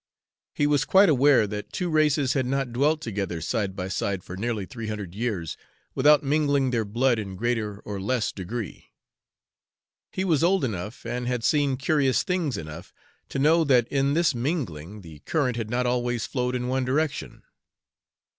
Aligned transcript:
He 0.55 0.65
was 0.65 0.83
quite 0.83 1.09
aware 1.09 1.45
that 1.45 1.71
two 1.71 1.87
races 1.87 2.33
had 2.33 2.47
not 2.47 2.73
dwelt 2.73 3.01
together, 3.03 3.39
side 3.39 3.75
by 3.75 3.87
side, 3.87 4.23
for 4.23 4.35
nearly 4.35 4.65
three 4.65 4.87
hundred 4.87 5.13
years, 5.13 5.57
without 5.93 6.23
mingling 6.23 6.71
their 6.71 6.85
blood 6.85 7.19
in 7.19 7.35
greater 7.35 7.81
or 7.81 8.01
less 8.01 8.31
degree; 8.31 8.93
he 10.11 10.23
was 10.25 10.43
old 10.43 10.63
enough, 10.65 11.05
and 11.05 11.27
had 11.27 11.43
seen 11.43 11.77
curious 11.77 12.23
things 12.23 12.57
enough, 12.57 12.91
to 13.29 13.37
know 13.37 13.63
that 13.63 13.87
in 13.89 14.15
this 14.15 14.33
mingling 14.33 15.01
the 15.01 15.19
current 15.19 15.55
had 15.55 15.69
not 15.69 15.85
always 15.85 16.25
flowed 16.25 16.55
in 16.55 16.67
one 16.67 16.83
direction. 16.83 17.43